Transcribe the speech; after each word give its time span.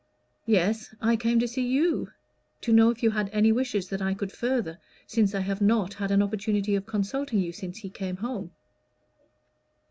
"Yes; 0.47 0.95
I 0.99 1.15
came 1.15 1.37
to 1.41 1.47
see 1.47 1.61
you, 1.61 2.11
to 2.61 2.73
know 2.73 2.89
if 2.89 3.03
you 3.03 3.11
had 3.11 3.29
any 3.31 3.51
wishes 3.51 3.87
that 3.89 4.01
I 4.01 4.15
could 4.15 4.31
further, 4.31 4.79
since 5.05 5.35
I 5.35 5.41
have 5.41 5.61
not 5.61 5.93
had 5.93 6.09
an 6.09 6.23
opportunity 6.23 6.73
of 6.73 6.87
consulting 6.87 7.37
you 7.37 7.51
since 7.51 7.77
he 7.77 7.89
came 7.91 8.17
home." 8.17 8.49